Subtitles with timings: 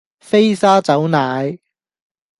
[0.19, 1.59] 飛砂走奶